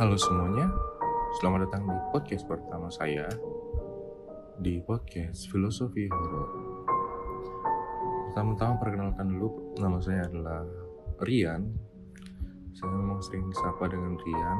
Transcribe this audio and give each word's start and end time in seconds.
Halo 0.00 0.16
semuanya, 0.16 0.72
selamat 1.36 1.68
datang 1.68 1.84
di 1.84 1.92
podcast 2.16 2.48
pertama 2.48 2.88
saya 2.88 3.28
di 4.56 4.80
podcast 4.80 5.52
Filosofi 5.52 6.08
Horor. 6.08 6.48
Pertama-tama 8.32 8.80
perkenalkan 8.80 9.28
dulu, 9.28 9.76
nama 9.76 10.00
saya 10.00 10.24
adalah 10.24 10.64
Rian. 11.28 11.68
Saya 12.72 12.88
memang 12.88 13.20
sering 13.20 13.44
disapa 13.52 13.84
dengan 13.92 14.16
Rian. 14.16 14.58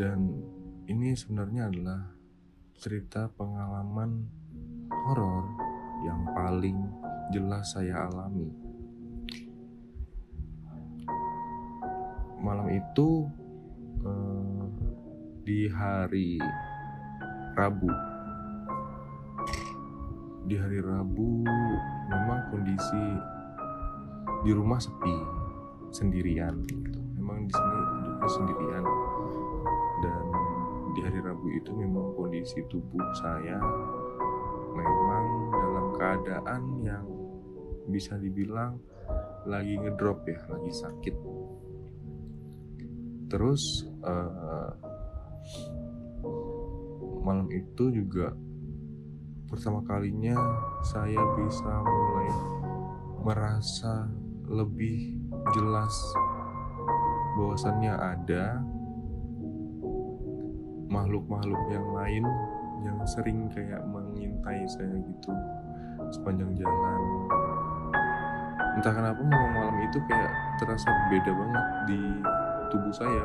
Dan 0.00 0.18
ini 0.88 1.12
sebenarnya 1.12 1.68
adalah 1.68 2.08
cerita 2.72 3.28
pengalaman 3.36 4.32
horor 4.88 5.44
yang 6.08 6.24
paling 6.32 6.88
jelas 7.36 7.76
saya 7.76 8.08
alami. 8.08 8.48
Malam 12.40 12.72
itu 12.72 13.28
di 15.48 15.64
hari 15.72 16.36
Rabu. 17.56 17.88
Di 20.44 20.60
hari 20.60 20.76
Rabu 20.84 21.48
memang 22.12 22.52
kondisi 22.52 23.04
di 24.44 24.52
rumah 24.52 24.76
sepi, 24.76 25.16
sendirian 25.88 26.52
gitu. 26.68 27.00
Memang 27.16 27.48
di 27.48 27.52
sini 27.56 27.80
juga 28.04 28.26
sendirian. 28.28 28.84
Dan 30.04 30.24
di 30.92 31.00
hari 31.00 31.20
Rabu 31.24 31.48
itu 31.56 31.72
memang 31.72 32.12
kondisi 32.12 32.60
tubuh 32.68 33.08
saya 33.16 33.56
memang 34.76 35.24
dalam 35.48 35.86
keadaan 35.96 36.62
yang 36.84 37.08
bisa 37.88 38.20
dibilang 38.20 38.76
lagi 39.48 39.80
ngedrop 39.80 40.28
ya, 40.28 40.44
lagi 40.44 40.72
sakit 40.76 41.16
terus 43.28 43.84
uh, 44.08 44.72
malam 47.22 47.48
itu 47.52 47.92
juga 47.92 48.32
pertama 49.48 49.84
kalinya 49.84 50.36
saya 50.84 51.20
bisa 51.36 51.72
mulai 51.84 52.30
merasa 53.24 54.08
lebih 54.48 55.20
jelas 55.52 55.92
bahwasannya 57.36 57.92
ada 57.92 58.60
makhluk-makhluk 60.88 61.62
yang 61.68 61.88
lain 61.92 62.24
yang 62.82 62.98
sering 63.04 63.48
kayak 63.52 63.84
mengintai 63.88 64.64
saya 64.68 64.96
gitu 64.96 65.32
sepanjang 66.14 66.52
jalan. 66.56 67.00
Entah 68.78 68.94
kenapa 68.94 69.20
memang 69.20 69.52
malam 69.52 69.76
itu 69.84 69.98
kayak 70.06 70.32
terasa 70.62 70.88
beda 71.10 71.32
banget 71.34 71.64
di 71.90 72.00
tubuh 72.70 72.94
saya 72.94 73.24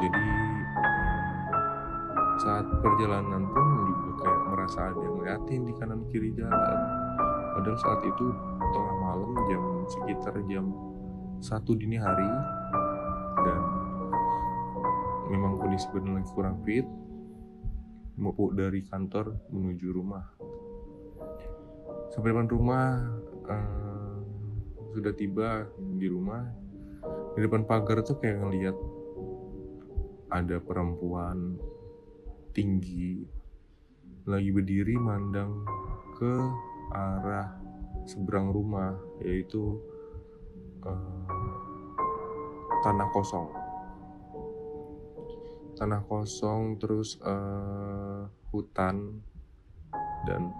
jadi 0.00 0.24
saat 2.40 2.64
perjalanan 2.80 3.44
pun 3.52 3.66
juga 3.84 4.10
kayak 4.24 4.40
merasa 4.48 4.78
ada 4.88 5.00
yang 5.04 5.14
ngeliatin 5.20 5.60
di 5.68 5.72
kanan 5.76 6.00
kiri 6.08 6.32
jalan. 6.32 6.78
Padahal 7.52 7.76
saat 7.76 8.00
itu 8.08 8.26
tengah 8.72 8.96
malam 8.96 9.32
jam 9.52 9.62
sekitar 9.92 10.34
jam 10.48 10.72
satu 11.44 11.76
dini 11.76 12.00
hari. 12.00 12.30
Dan 13.44 13.62
memang 15.28 15.60
kondisi 15.60 15.84
badan 15.92 16.16
lagi 16.16 16.32
kurang 16.32 16.56
fit. 16.64 16.88
Mau 18.16 18.32
dari 18.56 18.88
kantor 18.88 19.36
menuju 19.52 19.86
rumah. 19.92 20.24
Sampai 22.08 22.32
depan 22.32 22.48
rumah 22.48 23.04
uh, 23.52 24.16
sudah 24.96 25.12
tiba 25.12 25.68
di 25.76 26.08
rumah. 26.08 26.40
Di 27.36 27.44
depan 27.44 27.68
pagar 27.68 28.00
tuh 28.00 28.16
kayak 28.16 28.40
ngeliat 28.44 28.76
ada 30.30 30.62
perempuan 30.62 31.58
tinggi 32.54 33.26
lagi 34.30 34.50
berdiri 34.54 34.94
mandang 34.94 35.66
ke 36.14 36.34
arah 36.94 37.50
seberang 38.06 38.54
rumah 38.54 38.94
yaitu 39.22 39.78
uh, 40.86 41.26
tanah 42.86 43.08
kosong. 43.10 43.50
Tanah 45.74 46.04
kosong 46.06 46.78
terus 46.78 47.18
uh, 47.24 48.28
hutan 48.54 49.18
dan 50.28 50.52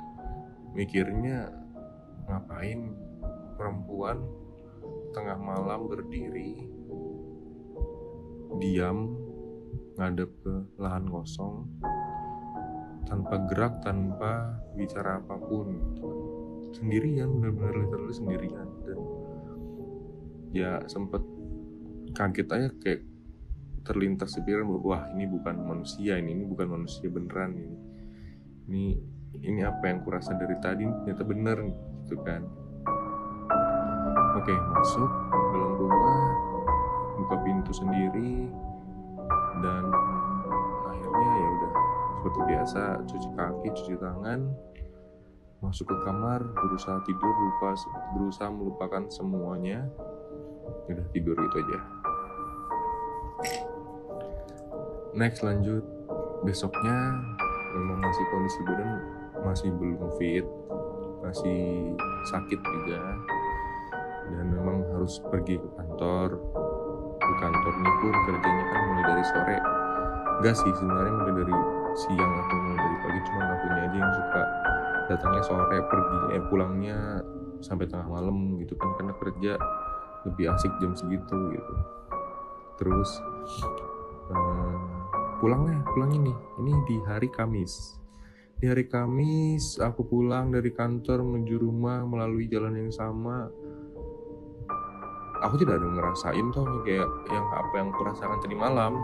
mikirnya 0.75 1.53
ngapain 2.26 2.91
perempuan 3.54 4.25
tengah 5.12 5.36
malam 5.36 5.91
berdiri 5.91 6.64
diam 8.56 9.19
ngadep 10.00 10.32
ke 10.40 10.54
lahan 10.80 11.04
kosong 11.12 11.68
tanpa 13.04 13.36
gerak 13.52 13.84
tanpa 13.84 14.56
bicara 14.72 15.20
apa 15.20 15.36
pun. 15.36 15.76
Sendirian 16.72 17.28
benar-benar 17.36 17.74
literally 17.84 18.14
sendirian. 18.16 18.68
Dan 18.86 18.98
ya 20.56 20.80
sempet 20.88 21.20
kaget 22.16 22.48
aja 22.48 22.68
kayak 22.80 23.02
terlintas 23.84 24.38
pikiran 24.40 24.64
bahwa 24.70 24.80
wah 24.86 25.02
ini 25.12 25.24
bukan 25.26 25.56
manusia 25.66 26.16
ini 26.16 26.32
ini 26.32 26.44
bukan 26.48 26.80
manusia 26.80 27.12
beneran 27.12 27.60
ini. 27.60 27.78
Ini 28.70 28.84
ini 29.44 29.60
apa 29.66 29.84
yang 29.90 30.00
kurasa 30.00 30.32
dari 30.38 30.56
tadi? 30.62 30.86
Ternyata 30.86 31.24
bener 31.28 31.58
gitu 32.06 32.16
kan. 32.24 32.46
Oke, 34.40 34.54
masuk 34.54 35.10
dalam 35.52 35.72
rumah, 35.76 36.22
buka 37.18 37.36
pintu 37.44 37.72
sendiri, 37.74 38.48
seperti 42.30 42.46
biasa 42.54 43.02
cuci 43.10 43.28
kaki, 43.34 43.68
cuci 43.74 43.94
tangan, 43.98 44.54
masuk 45.58 45.91
ke 45.91 45.96
kamar, 46.06 46.38
berusaha 46.38 47.02
tidur, 47.02 47.34
lupa 47.34 47.74
berusaha 48.14 48.46
melupakan 48.54 49.02
semuanya, 49.10 49.82
udah 50.86 51.06
tidur 51.10 51.34
itu 51.34 51.56
aja. 51.58 51.78
Next 55.18 55.42
lanjut. 55.42 55.82
Besoknya 56.46 56.96
memang 57.74 57.98
masih 57.98 58.24
kondisi 58.30 58.60
badan 58.64 58.91
masih 59.42 59.68
belum 59.74 60.08
fit, 60.22 60.47
masih 61.26 61.92
sakit 62.30 62.60
juga. 62.62 63.00
Dan 64.30 64.54
memang 64.54 64.86
harus 64.94 65.18
pergi 65.18 65.58
ke 65.58 65.68
kantor. 65.74 66.38
Ke 67.18 67.34
kantor 67.42 67.72
ini 67.74 67.91
pun 67.98 68.14
kerjanya 68.30 68.64
kan 68.70 68.80
mulai 68.86 69.04
dari 69.04 69.24
sore. 69.26 69.58
Enggak 70.41 70.54
sih 70.56 70.72
sebenarnya 70.78 71.12
mulai 71.18 71.34
dari 71.42 71.79
siang 71.98 72.32
mulai 72.50 72.76
dari 72.78 72.96
pagi 73.02 73.20
cuma 73.26 73.42
akunya 73.50 73.80
aja 73.82 73.96
yang 73.98 74.12
suka 74.14 74.42
datangnya 75.10 75.42
sore 75.42 75.78
pergi 75.90 76.18
eh 76.38 76.42
pulangnya 76.46 76.98
sampai 77.60 77.90
tengah 77.90 78.08
malam 78.08 78.56
gitu 78.62 78.78
kan 78.78 78.94
karena 78.96 79.12
kerja 79.18 79.52
lebih 80.24 80.52
asik 80.52 80.72
jam 80.80 80.92
segitu 80.92 81.38
gitu. 81.56 81.74
Terus 82.80 83.10
uh, 84.32 84.76
pulangnya 85.40 85.80
pulang 85.92 86.12
ini 86.12 86.32
ini 86.60 86.72
di 86.88 86.96
hari 87.04 87.28
Kamis. 87.28 87.96
Di 88.60 88.68
hari 88.68 88.84
Kamis 88.88 89.80
aku 89.80 90.04
pulang 90.04 90.52
dari 90.52 90.68
kantor 90.72 91.24
menuju 91.24 91.56
rumah 91.60 92.04
melalui 92.04 92.48
jalan 92.48 92.76
yang 92.76 92.92
sama. 92.92 93.48
Aku 95.40 95.56
tidak 95.56 95.80
ada 95.80 95.88
ngerasain 95.88 96.46
tuh 96.52 96.68
kayak 96.84 97.08
yang 97.32 97.46
apa 97.48 97.74
yang 97.80 97.88
kurasakan 97.96 98.38
tadi 98.44 98.52
malam. 98.52 99.00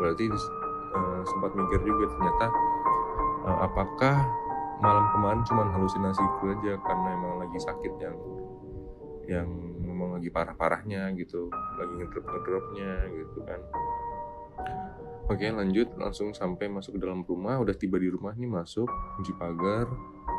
Berarti 0.00 0.24
uh, 0.96 1.20
sempat 1.28 1.52
mikir 1.52 1.84
juga 1.84 2.04
ternyata 2.16 2.46
uh, 3.44 3.58
apakah 3.68 4.16
malam 4.80 5.04
kemarin 5.12 5.42
cuma 5.44 5.68
halusinasiku 5.72 6.52
aja 6.56 6.76
karena 6.84 7.08
emang 7.16 7.34
lagi 7.40 7.58
sakit 7.60 7.92
yang 8.00 8.16
yang 9.26 9.48
memang 9.82 10.20
lagi 10.20 10.30
parah-parahnya 10.30 11.10
gitu 11.18 11.50
lagi 11.50 11.92
ngedrop-ngedropnya 11.98 12.92
gitu 13.10 13.38
kan. 13.42 13.60
Oke 15.26 15.50
lanjut 15.50 15.90
langsung 15.98 16.30
sampai 16.30 16.70
masuk 16.70 16.96
ke 16.96 17.00
dalam 17.02 17.26
rumah 17.26 17.58
udah 17.58 17.74
tiba 17.74 17.98
di 17.98 18.06
rumah 18.06 18.30
nih 18.38 18.46
masuk 18.46 18.86
kunci 19.18 19.34
pagar 19.34 19.90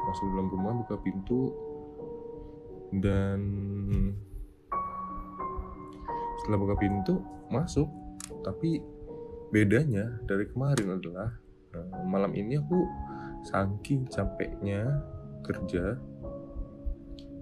masuk 0.07 0.23
ke 0.23 0.31
dalam 0.31 0.47
rumah 0.47 0.71
buka 0.79 0.95
pintu 1.03 1.51
dan 2.95 3.39
setelah 6.39 6.59
buka 6.63 6.75
pintu 6.79 7.19
masuk. 7.51 7.91
Tapi 8.47 8.79
bedanya 9.51 10.19
dari 10.27 10.45
kemarin 10.51 10.99
adalah 10.99 11.29
uh, 11.75 12.03
malam 12.07 12.35
ini 12.35 12.59
aku 12.59 12.83
saking 13.47 14.07
capeknya 14.11 14.99
kerja 15.45 15.95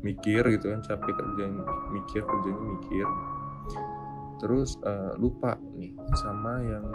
mikir 0.06 0.46
gitu 0.54 0.69
kan 0.69 0.86
capek 0.86 1.13
kerja 1.18 1.44
mikir 1.90 2.22
kerjanya 2.22 2.63
mikir. 2.78 3.07
Terus 4.38 4.78
uh, 4.86 5.18
lupa 5.18 5.57
nih 5.74 5.98
sama 6.22 6.62
yang 6.62 6.86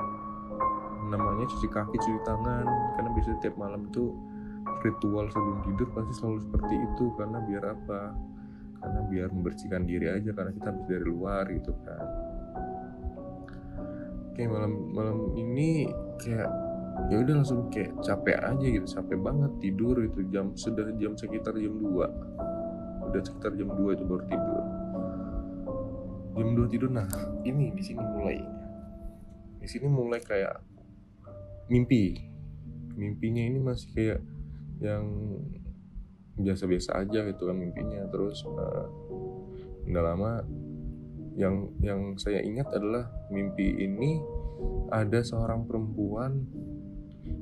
namanya 1.11 1.51
cuci 1.51 1.67
kaki 1.67 1.97
cuci 1.99 2.21
tangan. 2.23 2.67
Karena 2.95 3.11
biasanya 3.11 3.39
tiap 3.43 3.57
malam 3.59 3.91
tuh 3.91 4.15
ritual 4.87 5.27
sebelum 5.35 5.59
tidur 5.67 5.89
pasti 5.91 6.13
selalu 6.23 6.39
seperti 6.47 6.75
itu. 6.79 7.05
Karena 7.19 7.39
biar 7.43 7.65
apa? 7.75 8.15
Karena 8.79 9.01
biar 9.11 9.29
membersihkan 9.35 9.83
diri 9.91 10.07
aja 10.07 10.31
karena 10.31 10.55
kita 10.55 10.67
habis 10.71 10.87
dari 10.87 11.05
luar 11.05 11.45
gitu 11.51 11.75
kan 11.83 12.31
oke 14.31 14.43
malam 14.47 14.73
malam 14.95 15.19
ini 15.35 15.91
kayak 16.23 16.51
ya 17.11 17.17
udah 17.21 17.35
langsung 17.43 17.69
kayak 17.69 17.97
capek 18.03 18.39
aja 18.39 18.67
gitu 18.67 18.87
capek 18.87 19.19
banget 19.19 19.53
tidur 19.59 19.97
itu 20.05 20.21
jam 20.31 20.55
sudah 20.55 20.87
jam 20.97 21.19
sekitar 21.19 21.57
jam 21.59 21.75
2 21.77 22.41
udah 23.11 23.23
sekitar 23.27 23.53
jam 23.59 23.69
2 23.75 23.97
itu 23.99 24.05
baru 24.07 24.23
tidur. 24.31 24.65
Jam 26.39 26.49
2 26.55 26.73
tidur 26.73 26.91
nah 26.95 27.11
ini 27.43 27.75
di 27.75 27.83
sini 27.83 27.99
mulai. 27.99 28.39
Di 29.59 29.67
sini 29.67 29.87
mulai 29.91 30.23
kayak 30.23 30.63
mimpi. 31.67 32.15
Mimpinya 32.95 33.43
ini 33.43 33.59
masih 33.59 33.89
kayak 33.91 34.21
yang 34.79 35.05
biasa-biasa 36.39 37.03
aja 37.03 37.27
gitu 37.27 37.51
kan 37.51 37.59
mimpinya. 37.59 38.07
Terus 38.09 38.47
uh, 38.47 38.87
nggak 39.91 40.05
lama 40.07 40.47
yang 41.39 41.71
yang 41.83 42.19
saya 42.19 42.43
ingat 42.43 42.71
adalah 42.75 43.07
mimpi 43.31 43.87
ini 43.87 44.19
ada 44.91 45.23
seorang 45.23 45.65
perempuan 45.65 46.45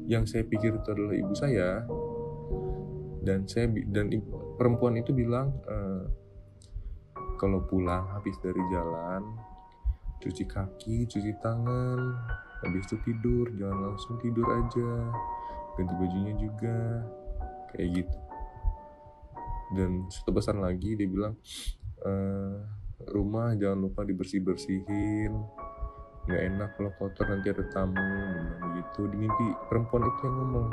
yang 0.09 0.25
saya 0.25 0.45
pikir 0.45 0.77
itu 0.77 0.89
adalah 0.93 1.15
ibu 1.17 1.35
saya. 1.37 1.85
Dan 3.19 3.45
saya 3.45 3.69
dan 3.93 4.09
ibu, 4.09 4.57
perempuan 4.57 4.97
itu 4.97 5.13
bilang 5.13 5.53
uh, 5.69 6.05
kalau 7.37 7.63
pulang 7.69 8.09
habis 8.13 8.35
dari 8.41 8.61
jalan 8.73 9.23
cuci 10.19 10.45
kaki 10.51 11.07
cuci 11.07 11.31
tangan 11.39 12.19
habis 12.67 12.91
itu 12.91 12.99
tidur 13.07 13.47
jangan 13.55 13.95
langsung 13.95 14.19
tidur 14.19 14.43
aja 14.51 14.91
ganti 15.79 15.95
bajunya 15.95 16.35
juga 16.35 17.07
kayak 17.71 18.03
gitu. 18.03 18.19
Dan 19.79 20.11
satu 20.11 20.35
pesan 20.35 20.59
lagi 20.59 20.99
dia 20.99 21.07
bilang 21.07 21.39
e, 22.03 22.13
rumah 23.07 23.55
jangan 23.55 23.79
lupa 23.87 24.03
dibersih 24.03 24.43
bersihin 24.43 25.47
nggak 26.29 26.45
enak 26.45 26.71
kalau 26.77 26.93
kotor 27.01 27.25
nanti 27.25 27.49
ada 27.49 27.65
tamu 27.73 28.05
begitu. 28.61 29.09
Di 29.09 29.17
mimpi 29.17 29.47
perempuan 29.73 30.05
itu 30.05 30.21
yang 30.29 30.37
ngomong. 30.37 30.69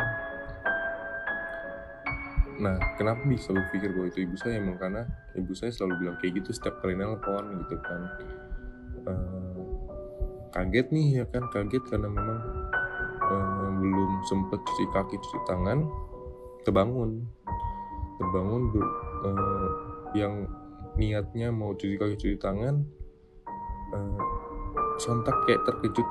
Nah 2.60 2.76
kenapa 3.00 3.24
bisa 3.24 3.56
berpikir 3.56 3.96
bahwa 3.96 4.08
itu 4.12 4.28
ibu 4.28 4.36
saya? 4.36 4.60
Emang 4.60 4.76
karena 4.76 5.08
ibu 5.40 5.56
saya 5.56 5.72
selalu 5.72 6.04
bilang 6.04 6.16
kayak 6.20 6.44
gitu 6.44 6.52
setiap 6.52 6.84
kali 6.84 7.00
nelpon 7.00 7.64
gitu 7.64 7.76
kan. 7.88 8.02
Uh, 9.08 9.64
kaget 10.52 10.92
nih 10.92 11.24
ya 11.24 11.26
kan? 11.32 11.48
Kaget 11.56 11.84
karena 11.88 12.12
memang 12.12 12.40
uh, 13.32 13.70
belum 13.80 14.12
sempet 14.28 14.60
cuci 14.60 14.86
kaki 14.92 15.16
cuci 15.16 15.40
tangan 15.48 15.88
terbangun. 16.68 17.24
Terbangun 18.20 18.62
uh, 19.24 19.70
yang 20.12 20.52
niatnya 20.96 21.52
mau 21.52 21.76
cuci 21.76 21.96
kaki 22.00 22.16
cuci 22.16 22.38
tangan 22.40 22.84
uh, 23.92 24.20
sontak 25.00 25.36
kayak 25.44 25.64
terkejut 25.68 26.08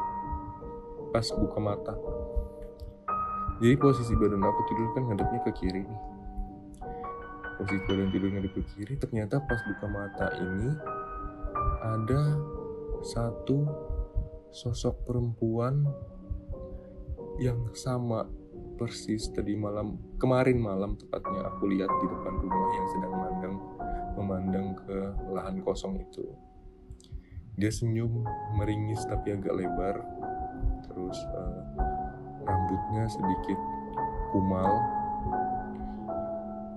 pas 1.13 1.27
buka 1.37 1.59
mata. 1.63 1.95
Jadi 3.63 3.79
posisi 3.79 4.13
badan 4.19 4.43
aku 4.43 4.61
tidur 4.67 4.89
kan 4.93 5.03
ngadepnya 5.09 5.41
ke 5.47 5.53
kiri 5.55 5.83
nih. 5.87 6.01
Posisi 7.61 7.81
badan 7.87 8.09
tidur 8.11 8.29
ngadep 8.35 8.53
ke 8.53 8.63
kiri 8.75 8.95
ternyata 8.99 9.41
pas 9.47 9.61
buka 9.63 9.87
mata 9.89 10.27
ini 10.43 10.69
ada 11.85 12.23
satu 13.05 13.69
sosok 14.51 15.05
perempuan 15.07 15.85
yang 17.43 17.59
sama 17.75 18.27
persis 18.75 19.31
tadi 19.31 19.55
malam 19.55 19.99
kemarin 20.19 20.59
malam 20.59 20.99
tepatnya 20.99 21.47
aku 21.47 21.71
lihat 21.71 21.91
di 21.91 22.07
depan 22.11 22.35
rumah 22.39 22.69
yang 22.75 22.87
sedang 22.91 23.13
memandang 23.15 23.34
memandang 24.15 24.79
ke 24.79 24.99
lahan 25.35 25.61
kosong 25.63 26.01
itu. 26.01 26.25
Dia 27.55 27.71
senyum 27.71 28.27
meringis 28.59 29.07
tapi 29.07 29.35
agak 29.35 29.55
lebar. 29.55 30.03
Terus 30.87 31.19
uh, 31.35 31.63
rambutnya 32.43 33.07
sedikit 33.07 33.59
kumal. 34.35 34.73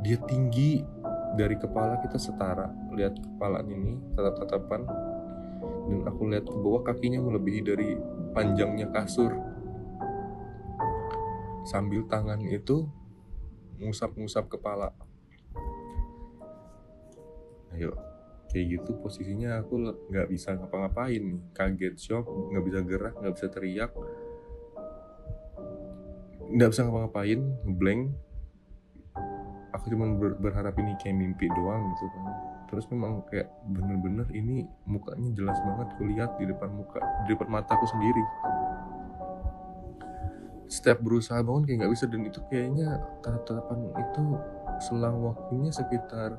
Dia 0.06 0.22
tinggi 0.30 0.86
dari 1.34 1.58
kepala 1.58 1.98
kita 2.02 2.22
setara. 2.22 2.70
Lihat 2.94 3.18
kepala 3.18 3.66
ini 3.66 3.98
tatap-tatapan. 4.14 4.82
Dan 5.88 6.06
aku 6.06 6.30
lihat 6.30 6.46
ke 6.46 6.58
bawah 6.62 6.86
kakinya 6.86 7.24
melebihi 7.26 7.62
dari 7.66 7.98
panjangnya 8.38 8.94
kasur. 8.94 9.34
Sambil 11.66 12.06
tangan 12.06 12.40
itu 12.46 12.86
ngusap-ngusap 13.82 14.50
kepala 14.50 14.94
ayo. 17.78 17.94
Kayak 18.50 18.80
gitu 18.80 18.98
posisinya 18.98 19.62
aku 19.62 19.94
nggak 20.10 20.28
bisa 20.34 20.58
ngapa-ngapain 20.58 21.22
nih. 21.22 21.42
Kaget 21.54 21.96
shock 22.02 22.26
nggak 22.26 22.64
bisa 22.66 22.80
gerak 22.82 23.14
nggak 23.22 23.34
bisa 23.38 23.48
teriak. 23.54 23.92
Nggak 26.48 26.70
bisa 26.74 26.82
ngapa-ngapain 26.88 27.40
blank 27.78 28.02
aku 29.78 29.94
cuma 29.94 30.10
ber 30.18 30.36
berharap 30.42 30.74
ini 30.82 30.98
kayak 30.98 31.16
mimpi 31.16 31.46
doang 31.54 31.94
gitu 31.96 32.06
kan. 32.12 32.24
Terus 32.68 32.86
memang 32.92 33.24
kayak 33.30 33.48
bener-bener 33.70 34.28
ini 34.36 34.68
mukanya 34.84 35.32
jelas 35.38 35.56
banget 35.64 35.88
kulihat 35.96 36.36
di 36.36 36.46
depan 36.50 36.70
muka 36.74 37.00
di 37.24 37.32
depan 37.32 37.48
mataku 37.48 37.86
sendiri. 37.88 38.24
Setiap 40.68 41.00
berusaha 41.00 41.40
bangun 41.40 41.64
kayak 41.64 41.78
nggak 41.86 41.94
bisa. 41.96 42.06
Dan 42.12 42.28
itu 42.28 42.44
kayaknya 42.52 43.00
tatap-tatapan 43.24 43.80
itu 43.96 44.24
selang 44.84 45.24
waktunya 45.24 45.72
sekitar 45.72 46.36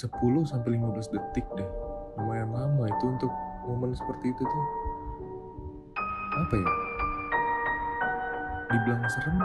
10 0.00 0.48
sampai 0.48 0.80
15 0.80 1.12
detik 1.12 1.44
deh. 1.60 1.70
Lumayan 2.16 2.48
lama 2.56 2.88
itu 2.88 3.04
untuk 3.04 3.28
momen 3.68 3.92
seperti 3.92 4.32
itu 4.32 4.40
tuh. 4.40 4.64
Apa 6.40 6.54
ya? 6.56 6.72
Dibilang 8.72 9.04
serem? 9.12 9.36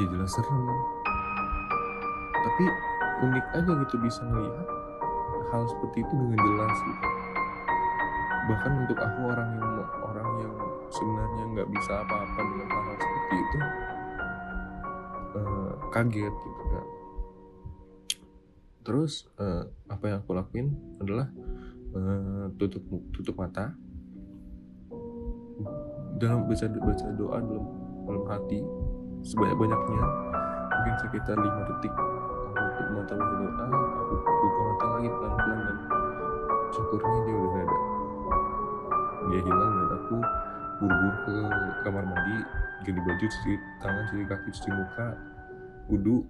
Ya 0.00 0.04
jelas 0.08 0.32
serem. 0.32 0.64
Tapi 2.32 2.64
unik 3.28 3.46
aja 3.52 3.72
gitu 3.84 3.96
bisa 4.00 4.24
melihat 4.24 4.66
hal 5.52 5.68
seperti 5.68 6.00
itu 6.00 6.12
dengan 6.16 6.40
jelas 6.40 6.76
gitu. 6.80 7.06
Bahkan 8.48 8.72
untuk 8.88 8.98
aku 9.04 9.20
orang 9.36 9.48
yang 9.60 9.70
orang 10.00 10.28
yang 10.40 10.54
sebenarnya 10.88 11.44
nggak 11.52 11.68
bisa 11.76 11.92
apa-apa 12.00 12.40
dengan 12.40 12.68
hal-hal 12.72 12.96
seperti 12.96 13.34
itu 13.36 13.58
uh, 15.36 15.72
kaget 15.92 16.34
gitu 16.40 16.61
terus 18.82 19.30
uh, 19.38 19.66
apa 19.86 20.04
yang 20.10 20.18
aku 20.22 20.34
lakuin 20.34 20.74
adalah 20.98 21.30
uh, 21.94 22.50
tutup 22.58 22.82
tutup 23.14 23.34
mata. 23.38 23.74
Dalam 26.18 26.46
baca 26.46 26.66
baca 26.70 27.06
doa 27.18 27.38
dalam 27.42 27.66
dalam 28.06 28.24
hati 28.30 28.60
sebanyak 29.26 29.58
banyaknya 29.58 30.02
mungkin 30.70 30.94
sekitar 31.02 31.34
lima 31.38 31.60
detik 31.66 31.94
aku 31.94 32.92
mata 32.94 33.12
baca 33.14 33.34
doa 33.38 33.64
aku 33.66 34.14
buka 34.42 34.60
mata 34.62 34.84
lagi 34.98 35.08
pelan 35.10 35.32
pelan 35.34 35.58
dan 35.62 35.78
syukurnya 36.74 37.18
dia 37.26 37.36
udah 37.38 37.62
ada. 37.62 37.78
Dia 39.22 39.40
hilang 39.46 39.72
dan 39.72 39.88
aku 39.98 40.16
buru-buru 40.82 41.10
ke 41.22 41.34
kamar 41.86 42.04
mandi 42.06 42.36
ganti 42.82 43.00
baju 43.06 43.24
cuci 43.30 43.52
tangan 43.78 44.02
cuci 44.10 44.24
kaki 44.26 44.48
cuci 44.50 44.70
muka 44.74 45.06
wudhu 45.86 46.26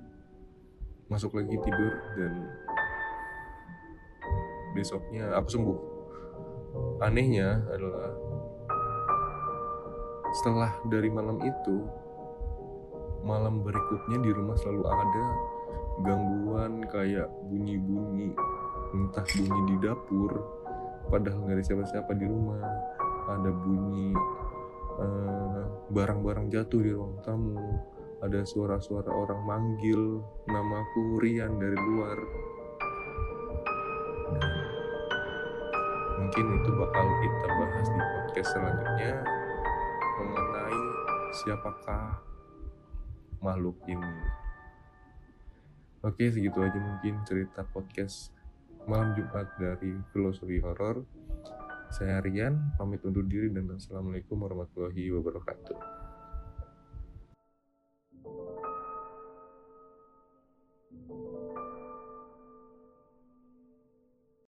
masuk 1.13 1.37
lagi 1.37 1.61
tidur 1.61 1.93
dan 2.17 2.33
besoknya 4.73 5.37
aku 5.37 5.49
sembuh. 5.53 5.79
Anehnya 7.05 7.61
adalah 7.69 8.17
setelah 10.33 10.73
dari 10.89 11.13
malam 11.13 11.37
itu 11.45 11.85
malam 13.23 13.61
berikutnya 13.61 14.19
di 14.25 14.31
rumah 14.33 14.57
selalu 14.57 14.85
ada 14.89 15.25
gangguan 16.01 16.73
kayak 16.89 17.29
bunyi-bunyi 17.53 18.33
entah 18.97 19.25
bunyi 19.29 19.61
di 19.69 19.77
dapur 19.85 20.33
padahal 21.13 21.45
nggak 21.45 21.61
ada 21.61 21.65
siapa-siapa 21.69 22.13
di 22.17 22.27
rumah 22.27 22.65
ada 23.29 23.51
bunyi 23.53 24.17
eh, 25.05 25.63
barang-barang 25.93 26.49
jatuh 26.49 26.81
di 26.81 26.91
ruang 26.97 27.21
tamu 27.21 27.61
ada 28.23 28.47
suara-suara 28.47 29.11
orang 29.11 29.43
manggil 29.43 30.23
namaku 30.47 31.19
Rian 31.19 31.59
dari 31.59 31.75
luar. 31.75 32.19
Mungkin 36.23 36.47
itu 36.63 36.71
bakal 36.79 37.07
kita 37.19 37.49
bahas 37.51 37.87
di 37.91 38.01
podcast 38.01 38.51
selanjutnya 38.55 39.13
mengenai 40.23 40.81
siapakah 41.35 42.07
makhluk 43.43 43.75
ini. 43.91 44.15
Oke 46.07 46.31
segitu 46.31 46.63
aja 46.63 46.79
mungkin 46.79 47.27
cerita 47.27 47.67
podcast 47.67 48.31
malam 48.87 49.19
Jumat 49.19 49.51
dari 49.59 49.99
Filosofi 50.15 50.63
Horor 50.63 51.03
saya 51.93 52.25
Rian, 52.25 52.73
pamit 52.81 53.05
undur 53.05 53.27
diri 53.29 53.53
dan 53.53 53.69
Assalamualaikum 53.77 54.41
warahmatullahi 54.41 55.13
wabarakatuh. 55.13 56.02